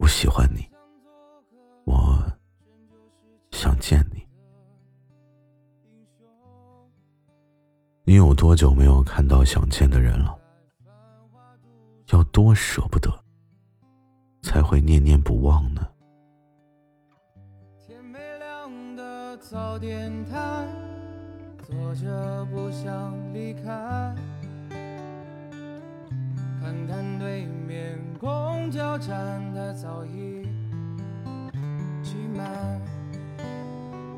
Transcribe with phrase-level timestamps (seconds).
[0.00, 0.66] 我喜欢你，
[1.84, 2.18] 我
[3.52, 4.26] 想见你。
[8.04, 10.34] 你有多久没有看到想见的人了？
[12.12, 13.08] 要多舍不得，
[14.42, 15.86] 才会念念不忘呢？
[17.78, 20.66] 天没亮的早点摊，
[21.62, 24.16] 坐着不想离开。
[26.60, 30.46] 看看对面公交站，它早已
[32.02, 32.78] 挤满。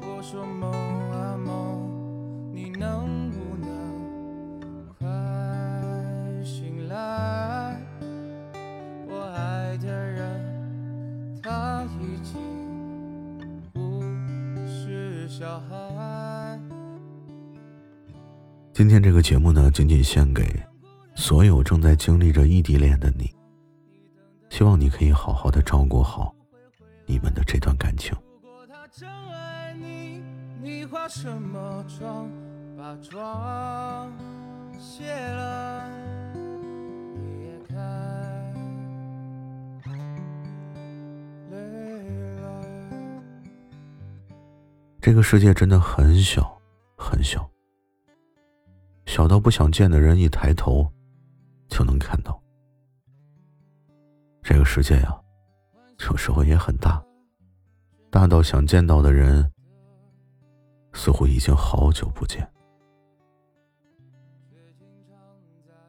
[0.00, 0.72] 我说梦
[1.12, 5.06] 啊梦，你能不能快
[6.44, 7.80] 醒来？
[9.06, 12.40] 我爱的人他已经
[13.72, 14.02] 不
[14.66, 16.58] 是小孩。
[18.72, 20.71] 今天这个节目呢，仅仅献给。
[21.14, 23.32] 所有正在经历着异地恋的你，
[24.50, 26.34] 希望你可以好好的照顾好
[27.06, 28.16] 你们的这段感情。
[45.00, 46.60] 这个世界真的很小，
[46.96, 47.48] 很小，
[49.06, 50.90] 小到不想见的人一抬头。
[51.72, 52.38] 就能看到，
[54.42, 55.18] 这个世界呀，
[56.10, 57.02] 有时候也很大，
[58.10, 59.50] 大到想见到的人，
[60.92, 62.46] 似乎已经好久不见。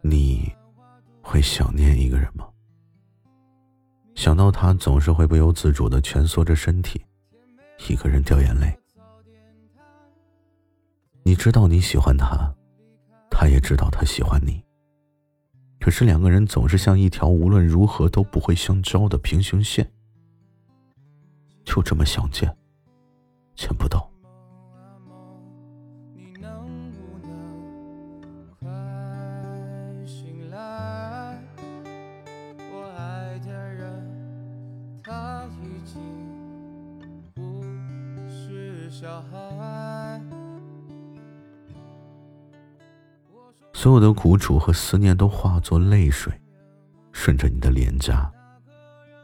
[0.02, 0.50] 你
[1.22, 2.48] 会想念一个人吗？
[4.16, 7.06] 想到他，总是会不由自主的蜷缩着身体，
[7.90, 8.74] 一个人掉眼泪。
[11.24, 12.56] 你知道你喜欢他，
[13.30, 14.64] 他也知道他喜欢你。
[15.84, 19.92] 可是两个人总是像一条无论如何都不会相交的平行线，
[21.66, 22.56] 就这么想见，
[23.54, 24.10] 见不到。
[38.90, 39.93] 小孩。
[43.84, 46.32] 所有的苦楚和思念都化作泪水，
[47.12, 48.32] 顺着你的脸颊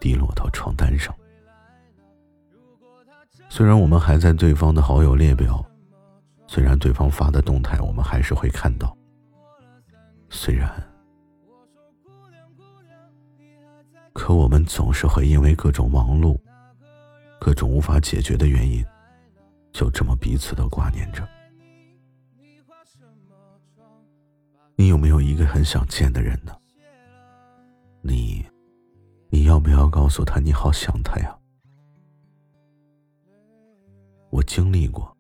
[0.01, 1.15] 滴落到床单上。
[3.47, 5.65] 虽然我们还在对方的好友列表，
[6.45, 8.93] 虽然对方发的动态我们还是会看到，
[10.29, 10.69] 虽然，
[14.11, 16.37] 可我们总是会因为各种忙碌、
[17.39, 18.85] 各种无法解决的原因，
[19.71, 21.25] 就这么彼此的挂念着。
[24.75, 26.55] 你有没有一个很想见的人呢？
[28.01, 28.45] 你，
[29.29, 31.37] 你要不要告诉他你好想他呀？
[34.29, 35.17] 我经历过，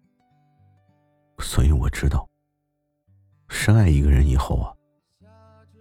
[1.39, 2.25] 所以我知道，
[3.49, 4.73] 深爱一个人以后啊，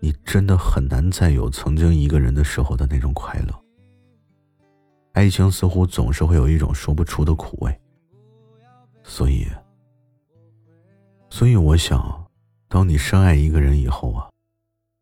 [0.01, 3.65] 你真的很难再有曾经一个人的时候的那种快乐。
[5.13, 7.81] 爱情似乎总是会有一种说不出的苦味，
[9.05, 9.47] 所以，
[11.31, 12.28] 所以我想。
[12.69, 14.29] 当你深爱一个人以后啊，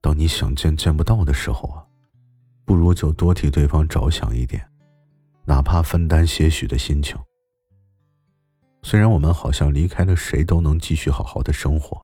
[0.00, 1.84] 当你想见见不到的时候啊，
[2.64, 4.64] 不如就多替对方着想一点，
[5.44, 7.18] 哪怕分担些许的心情。
[8.84, 12.00] 虽然我们好像离开了谁都能继续好好的生活，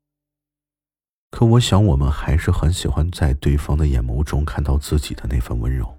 [1.30, 5.96] 可我想我们还是很喜欢在对方的眼眸中看到自己的那份温柔，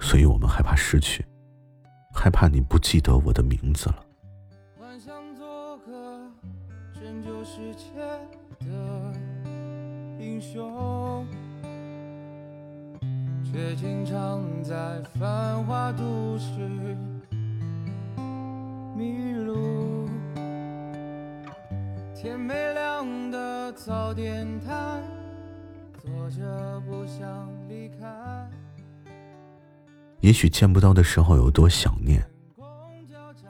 [0.00, 1.24] 所以我们害怕失去，
[2.12, 4.04] 害怕你不记得我的名字了。
[7.58, 7.90] 世界
[8.60, 9.12] 的
[10.20, 11.26] 英雄，
[13.42, 16.68] 却经常在繁华都市
[18.96, 20.08] 迷路。
[22.14, 25.02] 天没亮的早点摊，
[26.00, 28.48] 坐着不想离开。
[30.20, 32.24] 也许见不到的时候有多想念，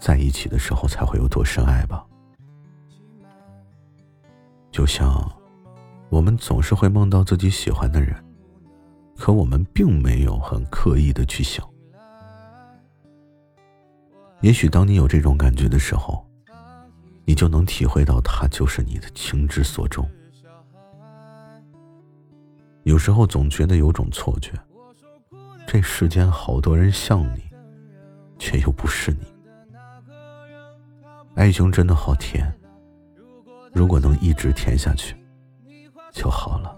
[0.01, 2.07] 在一起的时候才会有多深爱吧。
[4.79, 5.29] 就像，
[6.09, 8.15] 我们总是会梦到自己喜欢的人，
[9.17, 11.69] 可我们并没有很刻意的去想。
[14.41, 16.25] 也许当你有这种感觉的时候，
[17.25, 20.09] 你就能体会到他就是你的情之所钟。
[22.85, 24.53] 有时候总觉得有种错觉，
[25.67, 27.43] 这世间好多人像你，
[28.39, 29.27] 却又不是你。
[31.35, 32.57] 爱情真的好甜。
[33.73, 35.17] 如果能一直甜下去
[36.13, 36.78] 就好了。